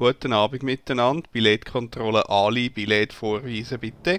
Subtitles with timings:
[0.00, 1.28] Guten Abend miteinander.
[1.30, 4.18] Billetkontrolle Ali, Billett vorweisen bitte.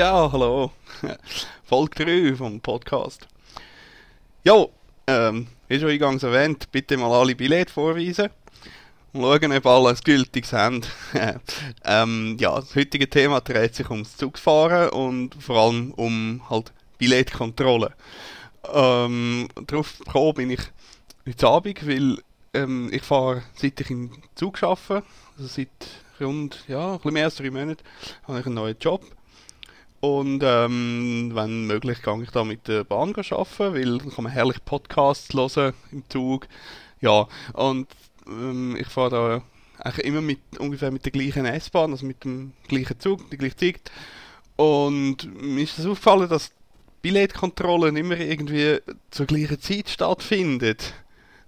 [0.00, 0.72] Ja, hallo.
[1.64, 3.28] Folge 3 vom Podcast.
[4.44, 4.64] Ja,
[5.06, 8.30] ähm, wie schon eingangs erwähnt, bitte mal alle Billette vorweisen
[9.12, 10.80] und schauen, ob alle ein gültiges haben.
[11.84, 17.92] ähm, ja, das heutige Thema dreht sich ums Zugfahren und vor allem um halt Billettkontrolle.
[18.72, 20.62] Ähm, darauf gekommen bin ich
[21.28, 22.16] heute Abend, weil
[22.54, 25.02] ähm, ich fahre, seit ich im Zug arbeite,
[25.36, 25.68] also seit
[26.18, 27.84] rund, ja, ein bisschen mehr als drei Monaten,
[28.26, 29.04] habe ich einen neuen Job.
[30.00, 34.32] Und ähm, wenn möglich, gehe ich da mit der Bahn arbeiten, weil dann kann man
[34.32, 36.48] herrlich Podcasts hören im Zug.
[37.00, 37.86] Ja, und
[38.26, 39.42] ähm, ich fahre da
[39.84, 43.56] eigentlich immer mit, ungefähr mit der gleichen S-Bahn, also mit dem gleichen Zug, die gleiche
[43.56, 43.90] Zeit.
[44.56, 46.50] Und mir ist das aufgefallen, dass
[47.02, 48.78] Billetkontrollen immer irgendwie
[49.10, 50.94] zur gleichen Zeit stattfindet.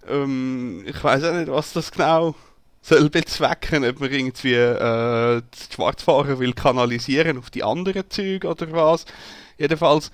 [0.08, 2.34] Ähm, ich weiß auch nicht, was das genau
[2.82, 8.70] soll bezwecken, ob man irgendwie äh, die Schwarzfahrer will kanalisieren auf die anderen Züge oder
[8.72, 9.06] was.
[9.56, 10.10] Jedenfalls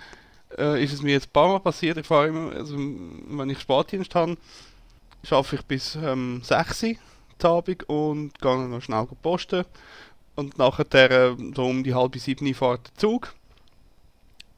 [0.57, 3.61] äh, ist es mir jetzt ein paar Mal passiert, ich fahre immer, also wenn ich
[3.61, 4.37] Spätdienst habe,
[5.25, 6.95] schaffe ich bis ähm, 6 Uhr
[7.43, 9.65] Abend und gehe noch schnell posten
[10.35, 13.35] und nachher äh, so um die halbe sieben fährt der Zug.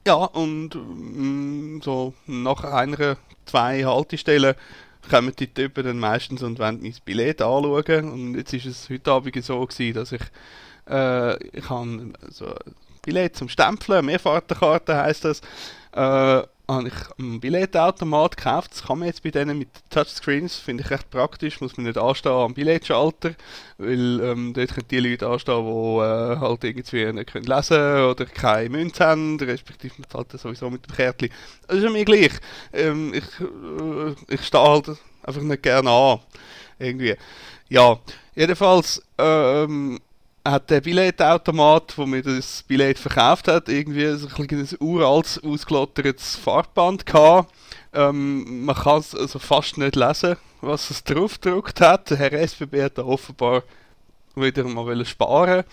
[0.06, 4.54] Ja, und mm, so nach einer, zwei Haltestellen
[5.08, 8.10] kommen die Typen dann meistens und wollen mein Billett anschauen.
[8.10, 10.22] Und jetzt ist es heute Abend so gewesen, dass ich,
[10.88, 15.40] äh, ich so ein Billett zum Stempeln, Mehrfahrtenkarte heisst das,
[15.92, 18.72] äh, habe ich einen Billetautomat gekauft.
[18.72, 21.98] Das kann man jetzt bei denen mit Touchscreens, finde ich recht praktisch, muss man nicht
[21.98, 23.34] anstehen am Billetschalter,
[23.78, 28.26] weil ähm, dort können die Leute anstehen, die äh, halt irgendwie nicht können lesen oder
[28.26, 31.30] keine Münze haben, respektive man zahlt sowieso mit dem Kärtchen.
[31.66, 32.32] Das ist ja mir gleich.
[32.72, 34.90] Ähm, ich, äh, ich stehe halt
[35.22, 36.20] einfach nicht gerne an.
[36.78, 37.16] Irgendwie.
[37.68, 37.98] Ja,
[38.34, 40.00] jedenfalls ähm,
[40.44, 46.36] hat der Billetautomat, wo mir das Billett verkauft hat, irgendwie so ein kleines uraltes, ausgelottertes
[46.36, 47.52] Farbband gehabt.
[47.92, 52.10] Ähm, man kann es also fast nicht lesen, was es drauf gedruckt hat.
[52.10, 53.62] Der Herr SBB hat da offenbar
[54.34, 55.64] wieder mal sparen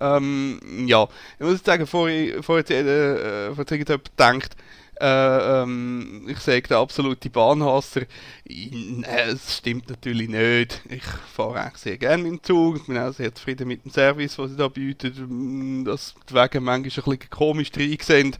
[0.00, 1.08] ähm, ja,
[1.38, 4.56] ich muss sagen, bevor, ich, äh, jetzt irgendjemand denkt,
[5.00, 8.02] äh, ähm, ich sage der absolute Bahnhasser.
[8.46, 10.80] Nein, es stimmt natürlich nicht.
[10.88, 12.76] Ich fahre eigentlich sehr gerne mit dem Zug.
[12.76, 15.84] Ich bin auch sehr zufrieden mit dem Service, was sie da bieten.
[15.84, 18.38] Dass die Wege manchmal ein bisschen komisch drin sind.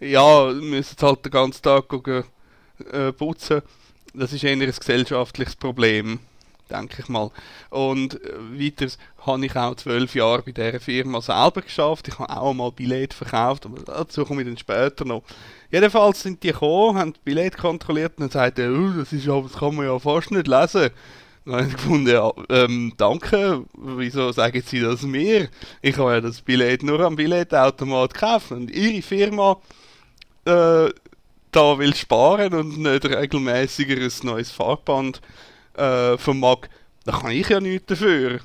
[0.00, 2.24] Ja, müssen halt den ganzen Tag gucken,
[2.92, 3.62] äh, putzen.
[4.14, 6.20] Das ist eher ein gesellschaftliches Problem
[6.68, 7.30] denke ich mal.
[7.70, 12.08] Und äh, weiters habe ich auch zwölf Jahre bei dieser Firma selber geschafft.
[12.08, 15.22] Ich habe auch mal Billett verkauft, aber dazu komme ich dann später noch.
[15.70, 19.52] Jedenfalls sind die gekommen, haben das Billett kontrolliert und dann sagten, oh, das, ist, das
[19.52, 20.90] kann man ja fast nicht lesen.
[21.44, 25.48] Dann habe ich gefunden, ja, ähm, danke, wieso sagen Sie das mir?
[25.80, 29.56] Ich habe ja das Billett nur am Billettautomat gekauft und Ihre Firma
[30.44, 30.90] äh,
[31.52, 35.20] da will sparen und nicht regelmäßiger ein neues Farbband
[35.78, 36.68] äh, vermag,
[37.04, 38.40] da kann ich ja nichts dafür.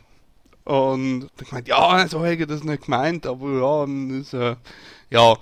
[0.64, 4.56] Und dann gemeint, ja, so hätte ich das nicht gemeint, aber ja, das, äh,
[5.10, 5.36] ja,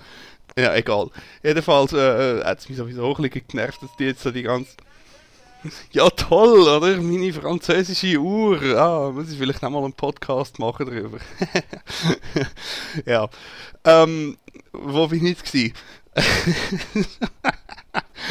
[0.57, 1.09] ja, egal.
[1.43, 4.43] Jedenfalls äh, äh hat es mich sowieso ein bisschen genervt, dass die jetzt so die
[4.43, 4.71] ganze...
[5.91, 6.99] Ja, toll, oder?
[6.99, 8.59] Meine französische Uhr.
[8.75, 11.19] Ah, muss ich vielleicht auch mal einen Podcast machen darüber.
[13.05, 13.29] ja.
[13.85, 14.37] Ähm,
[14.71, 15.77] wo bin ich jetzt?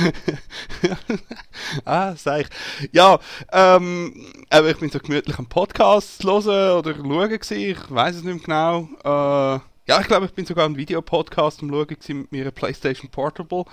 [1.84, 2.48] ah, sag ich.
[2.92, 3.18] Ja,
[3.52, 7.58] ähm, aber ich bin so gemütlich am Podcast hören oder schauen gewesen.
[7.58, 8.88] Ich weiß es nicht mehr genau.
[9.04, 13.10] Äh, ja, ich glaube, ich bin sogar einen Videopodcast am schauen gewesen mit meiner PlayStation
[13.10, 13.64] Portable.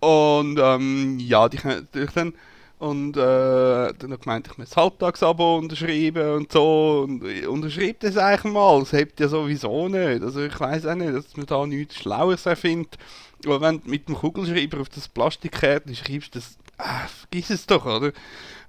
[0.00, 2.34] Und ähm, ja, die natürlich dann
[2.80, 7.04] und äh, dann hat gemeint, ich muss das Halbtagsabo unterschreiben und so.
[7.06, 8.80] Und unterschreibt das eigentlich mal.
[8.80, 10.22] Das hebt ja sowieso nicht.
[10.22, 12.96] Also ich weiß auch nicht, dass man da nichts Schlaues erfindet.
[13.44, 17.84] Aber wenn du mit dem Kugelschreiber auf das Plastikkärtchen schreibst, das, ah, vergiss es doch,
[17.84, 18.12] oder?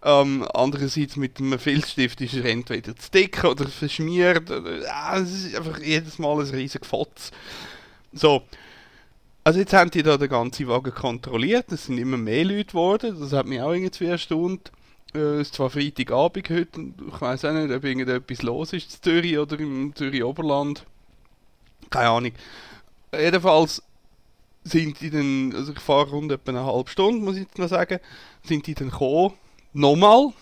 [0.03, 4.51] Ähm, andererseits mit einem Filzstift ist er entweder zu dick oder verschmiert.
[4.51, 7.31] Oder, ah, es ist einfach jedes Mal ein riesiger Fotz.
[8.11, 8.43] So,
[9.43, 13.17] also jetzt haben die da den ganzen Wagen kontrolliert, es sind immer mehr Leute geworden,
[13.19, 14.71] das hat mich auch irgendwie erstaunt.
[15.13, 19.01] Äh, es ist zwar Freitagabend heute, ich weiß auch nicht, ob irgendetwas los ist in
[19.01, 20.85] Zürich oder im Zürich Oberland.
[21.89, 22.31] Keine Ahnung.
[23.13, 23.83] Jedenfalls
[24.63, 27.67] sind die dann, also ich fahre rund etwa eine halbe Stunde, muss ich jetzt mal
[27.67, 27.99] sagen,
[28.43, 29.33] sind die dann gekommen,
[29.73, 30.33] nochmal,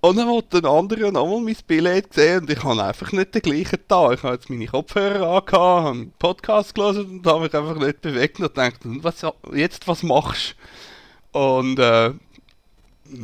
[0.00, 3.42] und dann wollte ein anderer nochmal mein Billett gesehen und ich habe einfach nicht den
[3.42, 4.12] gleichen da.
[4.12, 8.00] Ich habe jetzt meine Kopfhörer angehabt, habe einen Podcast gelesen und habe mich einfach nicht
[8.00, 10.54] bewegt und gedacht, was, jetzt was machst
[11.32, 11.38] du?
[11.38, 12.12] Und äh,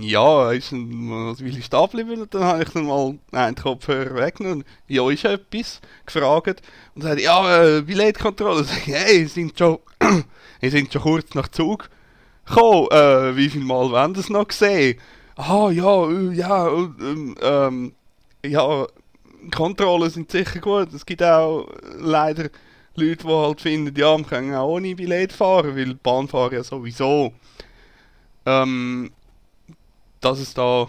[0.00, 2.22] ja, ist ein, was will ich da bleiben?
[2.22, 4.64] Und dann habe ich dann mal einen Kopfhörer weggenommen.
[4.88, 6.62] Ja, ist etwas gefragt.
[6.94, 8.64] Und sagte, ja, äh, Billettkontrolle.
[8.64, 9.78] Sag ich, hey, sind schon,
[10.60, 11.90] wir sind schon kurz nach Zug
[12.46, 12.88] gekommen.
[12.90, 14.98] Äh, wie viel Mal wollen das noch gesehen?
[15.36, 17.92] Ah ja, äh, ja, ähm, ähm,
[18.44, 18.86] ja,
[19.54, 20.92] Kontrollen sind sicher gut.
[20.92, 22.50] Es gibt auch leider
[22.96, 27.32] Leute, die halt finden, ja, wir können auch ohne Billett fahren, weil Bahnfahren ja sowieso.
[28.46, 29.10] Ähm,
[30.20, 30.88] dass es da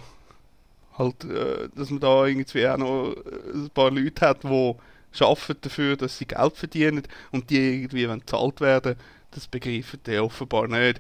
[0.98, 3.16] halt, äh, dass man da irgendwie auch noch
[3.54, 4.76] ein paar Leute hat, die
[5.20, 8.96] arbeiten dafür, dass sie Geld verdienen und die irgendwie wenn bezahlt werden,
[9.32, 11.00] das begreifen die offenbar nicht.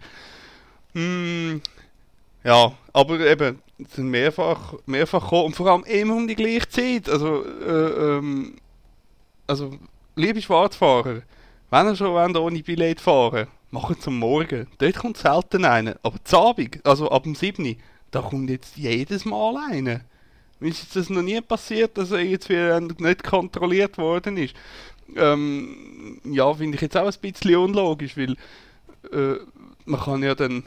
[0.93, 1.61] Hm,
[2.45, 3.59] ja, aber eben,
[3.89, 7.09] sind mehrfach, mehrfach gekommen und vor allem immer um die gleiche Zeit.
[7.09, 8.55] Also, äh, ähm,
[9.47, 9.71] also,
[10.15, 11.21] liebe Schwarzfahrer,
[11.71, 14.67] wenn ihr schon wollt, ohne Billett fahren macht es am Morgen.
[14.77, 15.97] Dort kommt selten einer.
[16.01, 17.75] Aber zu Abend, also ab dem 7.
[18.11, 20.01] da kommt jetzt jedes Mal einer.
[20.59, 24.55] Mir ist das noch nie passiert, dass er jetzt wieder nicht kontrolliert worden ist.
[25.15, 28.37] Ähm, ja, finde ich jetzt auch ein bisschen unlogisch, weil
[29.11, 29.39] äh,
[29.83, 30.63] man kann ja dann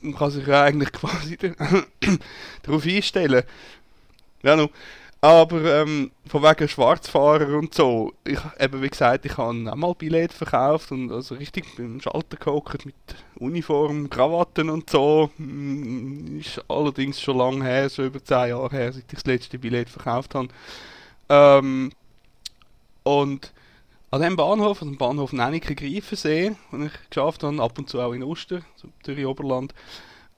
[0.00, 1.36] man kann sich ja eigentlich quasi
[2.62, 3.42] darauf einstellen.
[4.42, 4.70] Ja, no.
[5.22, 9.94] Aber ähm, von wegen Schwarzfahrer und so, ich eben wie gesagt, ich habe auch mal
[9.94, 12.94] Billett verkauft und also richtig beim Schalter gehockt mit
[13.36, 15.30] Uniform, Krawatten und so.
[15.38, 19.58] Mm, ist allerdings schon lange her, so über 10 Jahre her, seit ich das letzte
[19.58, 20.48] Billett verkauft habe.
[21.28, 21.90] Ähm,
[23.02, 23.52] und
[24.16, 28.12] an dem Bahnhof, an dem Bahnhof Nennike-Greifensee, den ich geschafft habe, ab und zu auch
[28.12, 29.74] in Oster, so Zürich-Oberland,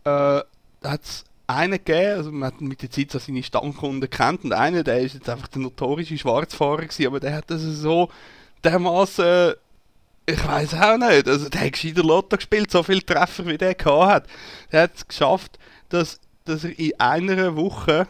[0.04, 0.40] äh,
[0.82, 4.52] hat es einen gegeben, also man hat mit der Zeit so seine Stammkunden kennt und
[4.52, 8.10] einer, der ist jetzt einfach der notorische Schwarzfahrer gewesen, aber der hat das so
[8.64, 9.54] dermaßen
[10.26, 13.74] ich weiß auch nicht, also der hat gescheiter Lotto gespielt, so viele Treffer wie der
[13.74, 14.26] gehabt hat.
[14.70, 15.58] Der hat es geschafft,
[15.88, 18.06] dass, dass er in einer Woche,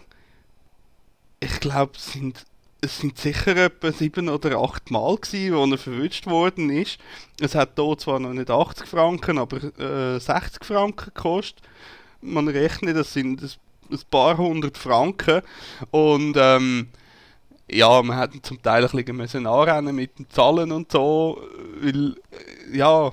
[1.39, 2.45] ich glaube, sind,
[2.81, 6.99] es sind sicher etwa sieben oder acht Mal gewesen, wo er verwünscht worden ist.
[7.41, 11.63] Es hat hier zwar noch nicht 80 Franken, aber äh, 60 Franken gekostet.
[12.21, 15.43] Man rechnet, das sind ein, paar hundert Franken
[15.91, 16.89] und ähm,
[17.71, 21.41] ja, man hat zum Teil ein bisschen müssen anrennen mit den Zahlen und so,
[21.81, 23.13] weil, äh, ja,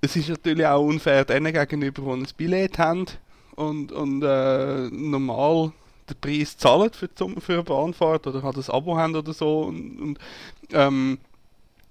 [0.00, 3.06] es ist natürlich auch unfair denen gegenüber, die ein Billett haben
[3.56, 5.72] und, und äh, normal
[6.08, 9.62] den Preis zahlen für, die, für eine Bahnfahrt oder halt ein Abo haben oder so
[9.62, 10.18] und, und
[10.72, 11.18] ähm,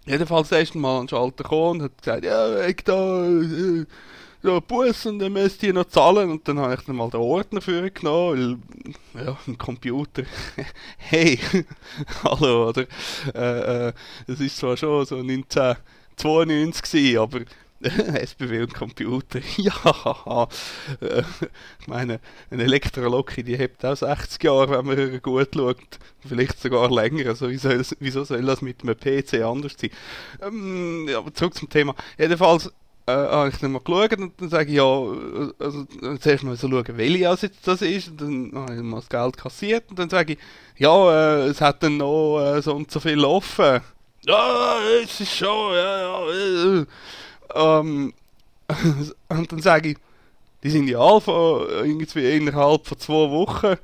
[0.05, 3.86] jedenfalls ist Mal ein Schalter gekommen und hat gesagt, ja, ich da äh,
[4.43, 6.29] ja, Bus und dann müsst ihr noch zahlen.
[6.29, 8.62] Und dann habe ich dann mal den Ordner für genommen,
[9.13, 10.24] weil, ja, ein Computer,
[10.98, 11.39] hey,
[12.24, 12.86] hallo, oder?
[13.34, 13.93] Äh, äh,
[14.27, 17.39] das ist zwar schon so 1992 gewesen, aber
[18.13, 20.47] SBW und Computer, ja,
[21.01, 21.23] äh,
[21.79, 26.89] ich meine, eine Elektroloki, die hebt auch 60 Jahre, wenn man gut schaut, vielleicht sogar
[26.89, 29.91] länger, also wieso, wieso soll das mit einem PC anders sein?
[30.41, 32.71] Ähm, aber zurück zum Thema, jedenfalls,
[33.05, 34.85] äh, habe ich dann mal geschaut und dann sage ich, ja,
[35.59, 35.85] also
[36.19, 39.09] zuerst mal so schauen, welche also jetzt das ist, und dann habe ich mal das
[39.09, 40.39] Geld kassiert und dann sage ich,
[40.77, 43.81] ja, äh, es hat dann noch äh, so und so viel offen.
[44.25, 46.79] Ja, es ist schon, ja, ja.
[46.81, 46.85] Äh,
[47.55, 48.13] ähm,
[49.29, 49.98] und dann sage ich,
[50.63, 53.77] die sind ja alle von, irgendwie innerhalb von zwei Wochen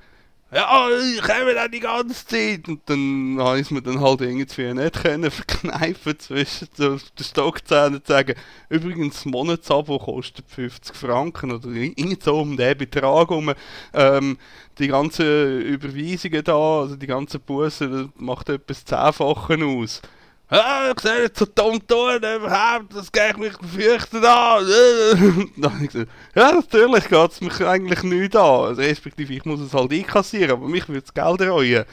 [0.51, 2.67] ja, ich komme dann die ganze Zeit.
[2.67, 8.07] Und dann habe ich mir dann halt irgendwie nicht können verkneifen zwischen den Stockzähnen und
[8.07, 8.33] sagen,
[8.67, 13.53] übrigens, das Monatsabo kostet 50 Franken oder irgend so um den Betrag um.
[13.93, 14.39] Ähm,
[14.79, 20.01] die ganzen Überweisungen da, also die ganzen Bussen, macht etwas Zehnfachen aus.
[20.51, 24.65] Ja, ich sehe nicht so dumm tun, überhaupt, das geht mich fürchten an.
[25.57, 28.65] dann habe ich gesagt, ja, natürlich geht es mich eigentlich nicht an.
[28.65, 31.85] Also, respektive, ich muss es halt einkassieren, aber mich würde das Geld reuen.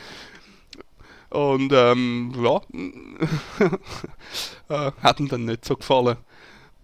[1.28, 2.60] Und, ähm, ja,
[4.88, 6.16] äh, hat ihm dann nicht so gefallen.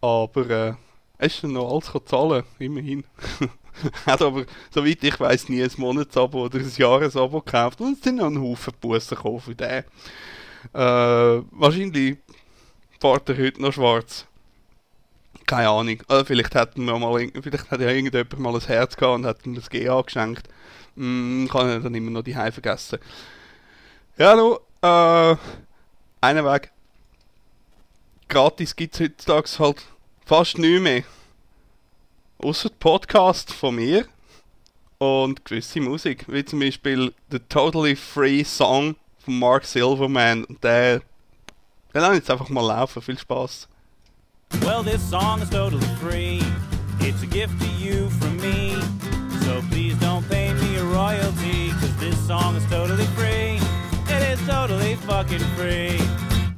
[0.03, 0.75] Aber, äh,
[1.17, 3.05] er ist dann noch alles zahlen, immerhin.
[4.07, 7.81] hat aber, soweit ich weiß, nie ein Monatsabo oder ein Jahresabo gekauft.
[7.81, 9.85] Und es sind noch ein Haufen Bussen gekommen für den.
[10.73, 10.79] Äh,
[11.51, 12.19] wahrscheinlich
[13.01, 14.27] fährt er heute noch schwarz.
[15.47, 16.03] Keine Ahnung.
[16.09, 19.45] Also vielleicht hätten wir mal, vielleicht hat ja irgendjemand mal ein Herz gehabt und hat
[19.45, 20.49] ihm das GA geschenkt.
[20.95, 22.99] Mm, kann er dann immer noch die Hause vergessen.
[24.17, 25.37] Ja, nu, äh,
[26.21, 26.71] einen Weg.
[28.29, 29.83] Gratis gibt es heutzutage halt
[30.25, 31.03] fast nichts mehr.
[32.39, 34.07] Außer Podcast von mir
[34.99, 40.47] und gewisse Musik, wie zum Beispiel The Totally Free Song von Mark Silverman.
[40.63, 41.01] Der,
[41.95, 43.03] den jetzt einfach mal laufen.
[43.03, 43.69] Viel Spaß.
[44.61, 46.43] Well, this song is totally free.
[47.01, 48.77] It's a gift to you from me.
[49.45, 53.59] So please don't pay me a royalty, cause this song is totally free.
[54.09, 55.99] It is totally fucking free.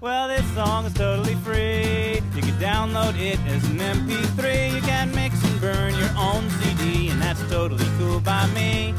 [0.00, 2.20] Well, this song is totally free.
[2.34, 4.74] You can download it as an MP3.
[4.74, 8.92] You can mix and burn your own CD, and that's totally cool by me.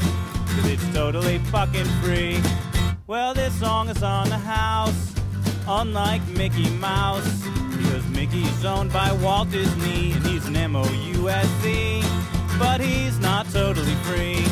[0.56, 2.40] Cause it's totally fucking free.
[3.08, 5.14] Well, this song is on the house,
[5.68, 7.46] unlike Mickey Mouse.
[7.76, 12.02] Because Mickey's owned by Walt Disney, and he's an M-O-U-S-E.
[12.58, 14.44] But he's not totally free.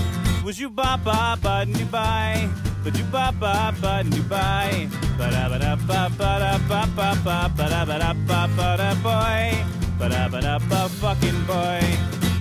[0.45, 2.49] Was you ba ba ba buy?
[2.85, 4.89] But you ba ba ba buy?
[5.19, 8.49] Ba da ba da ba ba da ba ba ba ba da ba da ba
[8.57, 9.65] ba da boy.
[9.99, 11.83] Ba da ba da ba fucking boy.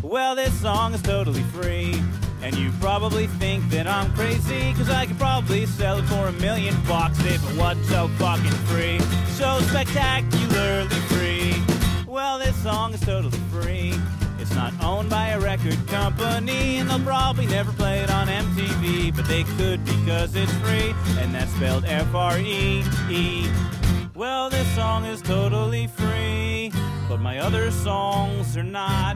[0.03, 2.00] Well, this song is totally free.
[2.43, 6.31] And you probably think that I'm crazy, cause I could probably sell it for a
[6.33, 9.00] million bucks if it wasn't so fucking free.
[9.38, 11.55] So spectacularly free.
[12.05, 13.93] Well, this song is totally free.
[14.39, 19.15] It's not owned by a record company, and they'll probably never play it on MTV,
[19.15, 23.47] but they could because it's free, and that's spelled F R E E.
[24.13, 26.73] Well, this song is totally free,
[27.07, 29.15] but my other songs are not.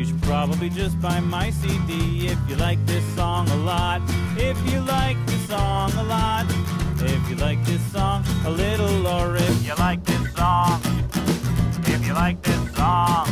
[0.00, 4.00] You should probably just buy my CD if you like this song a lot.
[4.34, 6.46] If you like this song a lot.
[7.02, 10.80] If you like this song a little, or if you like this song.
[11.84, 13.28] If you like this song.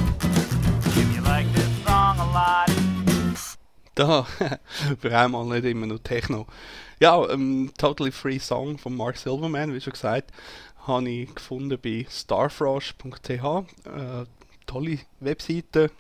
[0.95, 2.71] If you like this song a lot.
[3.95, 4.27] Da,
[5.01, 6.47] für einmal nicht immer nur Techno.
[7.01, 10.33] Ja, ähm, Totally Free Song von Mark Silverman, wie schon gesagt,
[10.87, 13.31] habe ich gefunden bei starfrosh.ch.
[13.31, 14.27] Äh, eh,
[14.67, 15.91] tolle Webseite,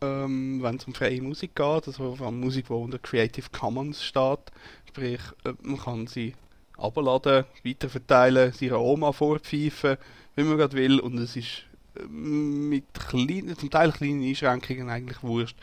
[0.00, 4.02] ähm, wenn es um freie Musik geht, also vor allem Musik, die unter Creative Commons
[4.04, 4.40] steht.
[4.88, 6.34] Sprich, äh, man kann sie
[6.76, 9.96] abladen, weiterverteilen, sie ihrer Oma vorpfeifen,
[10.36, 11.00] wie man gerade will.
[11.00, 11.64] Und es ist
[11.96, 15.56] äh, mit kleinen, zum Teil kleinen Einschränkungen eigentlich wurscht.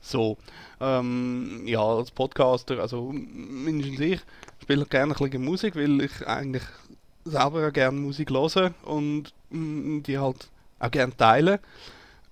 [0.00, 0.36] So,
[0.80, 4.20] ähm, ja, als Podcaster, also mindestens ich,
[4.62, 6.62] spiele gerne ein bisschen Musik, weil ich eigentlich
[7.24, 11.60] selber auch gerne Musik höre und mm, die halt auch gerne teile.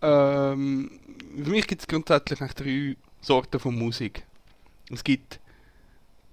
[0.04, 0.90] Ähm,
[1.42, 4.24] für mich gibt es grundsätzlich eigentlich drei Sorten von Musik.
[4.90, 5.40] Es gibt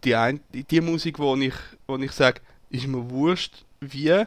[0.04, 1.54] die, ein, die, Musik, wo ich,
[1.88, 4.26] wo ich sage, ist mir wurscht, wie,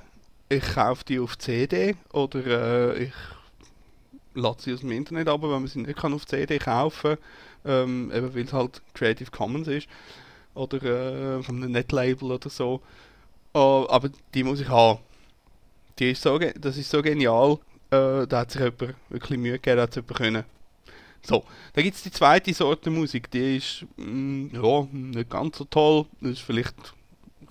[0.48, 2.46] ich kaufe die auf CD oder
[2.96, 3.12] äh, ich
[4.34, 7.18] lade sie aus dem Internet ab, wenn man sie nicht kann auf CD kaufen
[7.64, 9.88] ähm, eben weil es halt Creative Commons ist
[10.54, 12.80] oder äh, von einem Netlabel oder so.
[13.56, 14.98] Uh, aber die muss ich haben.
[16.00, 17.58] Die ist so, das ist so genial,
[17.94, 20.44] äh, da hat sich jemand wirklich Mühe gegeben, da hat es jemand können.
[21.22, 25.64] So, dann gibt es die zweite Sorte Musik, die ist mm, ja, nicht ganz so
[25.64, 26.74] toll, das ist vielleicht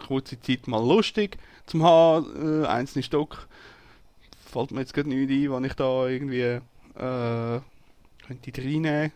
[0.05, 3.47] kurze Zeit mal lustig zum haben, äh, einzelne Stück.
[4.45, 6.61] Fällt mir jetzt gerade nicht ein, wann ich da irgendwie äh,
[8.27, 9.11] könnte reinnehmen.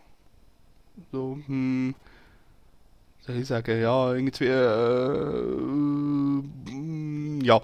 [1.12, 1.94] So, hm,
[3.20, 5.56] soll ich sagen, ja, irgendwie, äh,
[6.72, 7.60] mm, ja,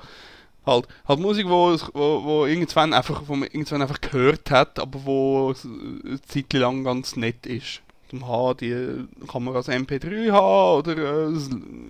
[0.66, 5.04] halt, halt Musik, wo, wo, wo irgendwann einfach, wo man irgendwann einfach gehört hat, aber
[5.04, 7.80] wo eine Zeit lang ganz nett ist.
[8.11, 11.33] Zum Haben, die kann man als MP3 haben oder äh,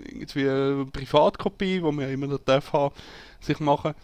[0.08, 2.94] irgendwie eine Privatkopie, wo man ja immer noch darf haben,
[3.40, 3.94] sich machen.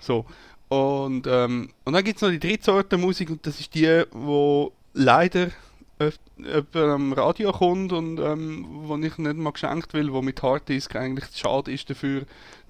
[0.00, 0.24] So.
[0.68, 4.02] Und, ähm, und dann gibt es noch die dritte Sorte Musik und das ist die,
[4.10, 5.50] wo leider
[5.98, 10.94] jemand am Radio kommt und ähm, wo ich nicht mal geschenkt will, wo mit Harddisk
[10.96, 12.22] eigentlich zu schade ist dafür,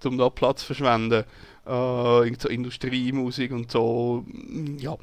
[0.05, 1.25] um da Platz zu verschwenden.
[1.67, 4.97] Äh, so Industriemusik und so, mm, ja.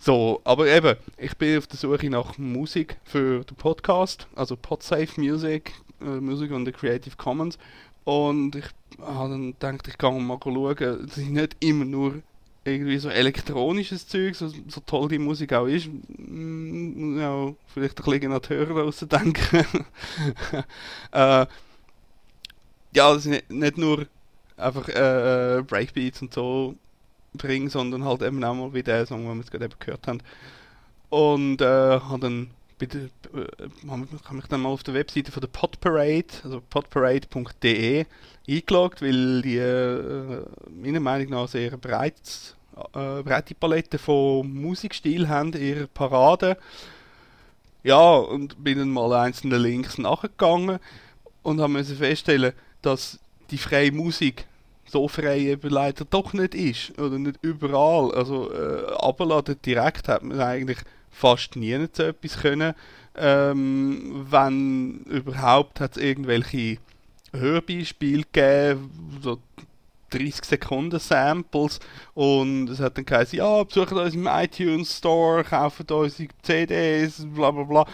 [0.00, 5.20] So, aber eben, ich bin auf der Suche nach Musik für den Podcast, also Podsafe
[5.20, 7.58] Music, äh, Musik und the Creative Commons.
[8.04, 8.64] Und ich
[9.00, 12.22] habe dann gedacht, ich kann mal schauen, es ist nicht immer nur
[12.68, 18.04] irgendwie so elektronisches Zeug, so, so toll die Musik auch ist, mm, ja, vielleicht ein
[18.12, 19.64] bisschen an die Hörer ausdenken.
[21.12, 21.46] äh,
[22.94, 24.06] ja, das ist nicht, nicht nur
[24.56, 26.74] einfach äh, äh, Breakbeats und so
[27.34, 30.06] bringen, sondern halt eben auch mal wie der Song, den wir jetzt gerade eben gehört
[30.06, 30.20] haben.
[31.10, 31.66] Und äh,
[32.00, 33.64] habe dann bitte, äh,
[33.96, 38.06] mich- habe mich dann mal auf der Webseite von der Podparade, also podparade.de
[38.48, 42.56] eingeloggt, weil die äh, meiner Meinung nach sehr breites,
[42.94, 46.56] äh, breite Palette von Musikstil haben in ihrer Parade.
[47.82, 50.78] Ja, und bin dann mal einzelne Links nachgegangen
[51.42, 53.18] und habe müssen feststellen, dass
[53.50, 54.46] die freie Musik
[54.86, 58.12] so frei eben leider doch nicht ist oder nicht überall.
[58.14, 60.78] Also äh, abladen direkt hat man eigentlich
[61.10, 62.74] fast nie so etwas können.
[63.16, 66.78] Ähm, wenn überhaupt hat es irgendwelche
[67.32, 69.38] Hörbeispiele gegeben, so
[70.10, 71.80] 30 Sekunden Samples
[72.14, 77.50] und es hat dann geheißen, ja, besucht uns im iTunes Store, kauft unsere CDs, bla
[77.50, 77.86] bla bla.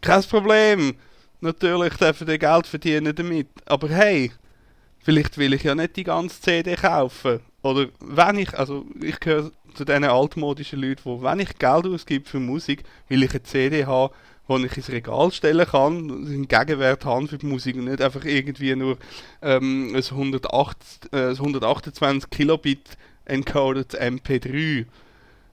[0.00, 0.94] Kein Problem.
[1.40, 3.48] Natürlich dürfen die Geld verdienen damit.
[3.66, 4.32] Aber hey,
[4.98, 7.40] vielleicht will ich ja nicht die ganze CD kaufen.
[7.62, 12.28] Oder wenn ich, also ich gehöre zu diesen altmodischen Leuten, wo wenn ich Geld ausgebe
[12.28, 14.12] für Musik, will ich eine CD haben,
[14.48, 18.24] die ich ins Regal stellen kann, einen Gegenwert haben für die Musik und nicht einfach
[18.24, 18.96] irgendwie nur
[19.42, 24.86] ähm, ein, 108, äh, ein 128 Kilobit encodedes MP3.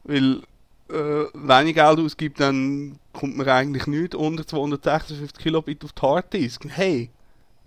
[0.05, 0.41] Weil
[0.89, 6.01] äh, wenn ich Geld ausgebe, dann kommt mir eigentlich nichts unter 256 Kilobit auf die
[6.01, 6.65] Harddisk.
[6.69, 7.09] Hey,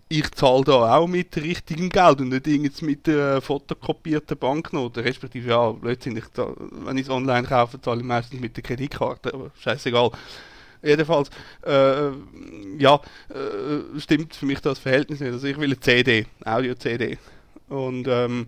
[0.09, 5.05] ich zahle da auch mit richtigem Geld und nicht mit der fotokopierten Banknote.
[5.05, 9.51] Respektive, ja, letztendlich, wenn ich es online kaufe, zahle ich meistens mit der Kreditkarte, aber
[9.61, 10.11] scheißegal.
[10.83, 11.31] Jedenfalls,
[11.67, 12.11] äh,
[12.79, 15.33] ja, äh, stimmt für mich das Verhältnis nicht.
[15.33, 17.19] Also ich will eine CD, Audio-CD.
[17.69, 18.47] Und ähm,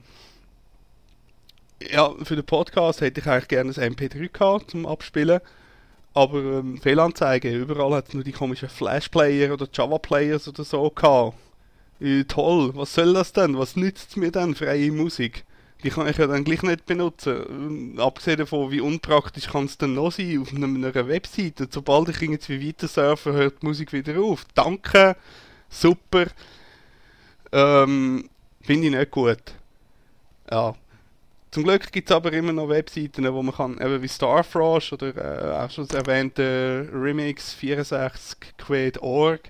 [1.90, 5.40] ja, für den Podcast hätte ich eigentlich gerne ein MP3 gehabt zum Abspielen.
[6.12, 11.36] Aber ähm, Fehlanzeige, überall hat es nur die komischen Flash-Player oder Java-Players oder so gehabt.
[12.00, 13.58] Äh, toll, was soll das denn?
[13.58, 15.44] Was nützt mir denn, freie Musik?
[15.82, 17.98] Die kann ich ja dann gleich nicht benutzen.
[17.98, 21.68] Abgesehen davon, wie unpraktisch kann es denn noch sein auf einer, Webseite.
[21.70, 24.44] Sobald ich irgendwie weiter surfe, hört die Musik wieder auf.
[24.54, 25.16] Danke,
[25.68, 26.26] super.
[27.52, 28.28] Ähm,
[28.62, 29.42] Finde ich nicht gut.
[30.50, 30.74] Ja.
[31.50, 35.16] Zum Glück gibt es aber immer noch Webseiten, wo man kann, eben wie Starfrosh oder
[35.16, 39.40] äh, auch schon erwähnte Remix64 Quid.org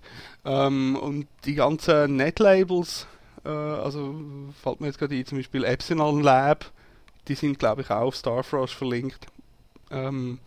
[0.47, 3.07] ähm, und die ganzen Netlabels,
[3.45, 4.15] Äh, also
[4.63, 6.71] fällt mir jetzt gerade ein, zum Beispiel Epsilon Lab.
[7.29, 9.27] Die sind, glaube ich, auch auf Starfrost verlinkt.
[9.91, 10.39] Ähm,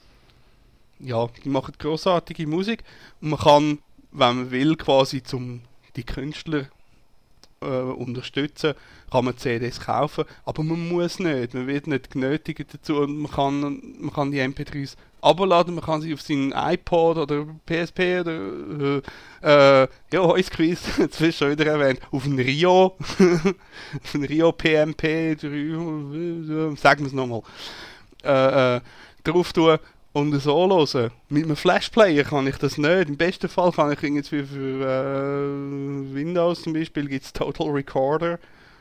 [1.00, 2.84] ja, die machen großartige Musik.
[3.22, 3.80] Und man kann,
[4.12, 5.62] wenn man will, quasi zum
[5.96, 6.68] die Künstler
[7.64, 8.74] äh, unterstützen,
[9.12, 13.32] kann man CDs kaufen, aber man muss nicht, man wird nicht genötigt dazu und man
[13.32, 19.02] kann, man kann die MP3s abladen, man kann sie auf seinen iPod oder PSP oder
[19.42, 24.12] äh, äh, ja, Voice Quiz, jetzt wirst du schon wieder erwähnt, auf den Rio, auf
[24.14, 27.42] den Rio PMP, 3, sagen wir es nochmal,
[28.24, 28.82] äh, äh,
[29.24, 29.78] drauf tun
[30.14, 31.12] und so hören.
[31.30, 33.10] Mit einem Flashplayer kann ich das nicht.
[33.10, 38.40] Im besten Fall kann ich irgendwie für äh, Windows zum Beispiel gibt es Total Recorder,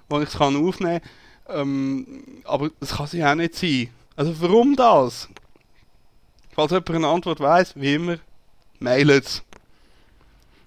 [0.08, 1.60] wo ich es aufnehmen kann.
[1.60, 3.88] Ähm, aber das kann sich auch nicht sein.
[4.14, 5.28] Also warum das?
[6.54, 8.18] Falls jemand eine Antwort weiß, wie immer,
[8.78, 9.42] mailet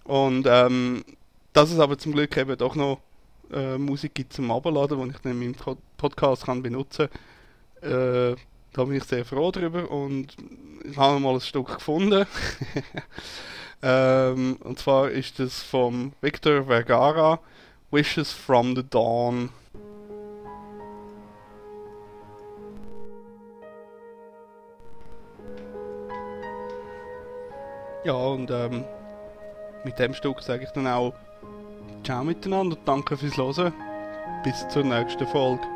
[0.03, 1.05] Und ähm,
[1.53, 2.99] dass es aber zum Glück eben doch noch
[3.53, 7.07] äh, Musik gibt zum Abladen, die ich dann in meinem Podcast kann benutzen
[7.81, 8.35] kann, äh,
[8.75, 10.35] da bin ich sehr froh drüber und
[10.83, 12.25] ich habe mal ein Stück gefunden.
[13.81, 17.39] ähm, und zwar ist das vom Victor Vergara,
[17.89, 19.49] Wishes from the Dawn.
[28.03, 28.83] Ja, und ähm,
[29.85, 31.13] mit dem Stück sage ich dann auch
[32.03, 33.73] Ciao miteinander, danke fürs Hören.
[34.43, 35.74] Bis zur nächsten Folge.